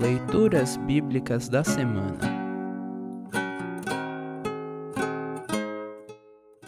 [0.00, 2.20] Leituras Bíblicas da Semana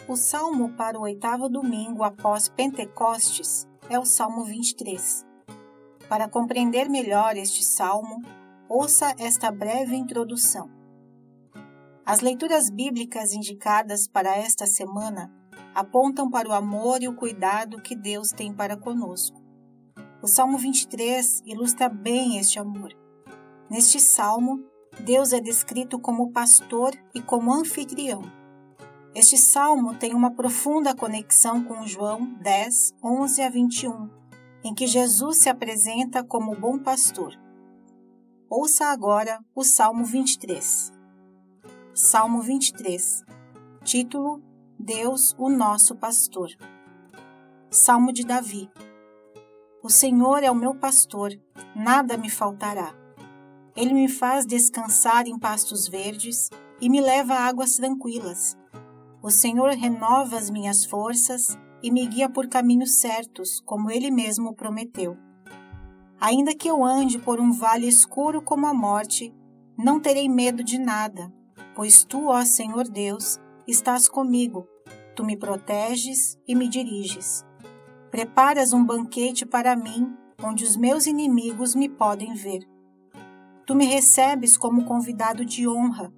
[0.05, 5.25] O salmo para o oitavo domingo após Pentecostes é o Salmo 23.
[6.09, 8.21] Para compreender melhor este salmo,
[8.67, 10.69] ouça esta breve introdução.
[12.05, 15.33] As leituras bíblicas indicadas para esta semana
[15.73, 19.41] apontam para o amor e o cuidado que Deus tem para conosco.
[20.21, 23.00] O Salmo 23 ilustra bem este amor.
[23.71, 24.65] Neste salmo,
[24.99, 28.21] Deus é descrito como pastor e como anfitrião.
[29.15, 34.09] Este salmo tem uma profunda conexão com João 10, 11 a 21,
[34.65, 37.33] em que Jesus se apresenta como bom pastor.
[38.49, 40.91] Ouça agora o Salmo 23.
[41.93, 43.23] Salmo 23.
[43.85, 44.43] Título:
[44.77, 46.49] Deus, o nosso pastor.
[47.69, 48.69] Salmo de Davi.
[49.81, 51.31] O Senhor é o meu pastor,
[51.73, 53.00] nada me faltará.
[53.75, 58.57] Ele me faz descansar em pastos verdes e me leva a águas tranquilas.
[59.21, 64.53] O Senhor renova as minhas forças e me guia por caminhos certos, como ele mesmo
[64.53, 65.17] prometeu.
[66.19, 69.33] Ainda que eu ande por um vale escuro como a morte,
[69.77, 71.33] não terei medo de nada,
[71.75, 74.67] pois tu, ó Senhor Deus, estás comigo.
[75.15, 77.45] Tu me proteges e me diriges.
[78.09, 82.67] Preparas um banquete para mim, onde os meus inimigos me podem ver.
[83.71, 86.11] Tu me recebes como convidado de honra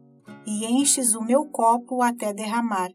[0.43, 2.89] e enches o meu copo até derramar.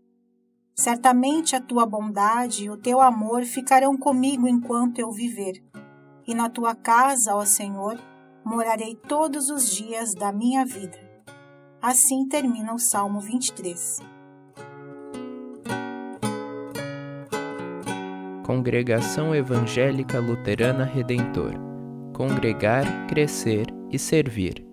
[0.75, 5.63] Certamente a tua bondade e o teu amor ficarão comigo enquanto eu viver.
[6.27, 8.01] E na tua casa, ó Senhor,
[8.45, 10.99] morarei todos os dias da minha vida.
[11.81, 14.01] Assim termina o Salmo 23.
[18.45, 21.53] Congregação Evangélica Luterana Redentor
[22.13, 24.68] Congregar, Crescer e Servir.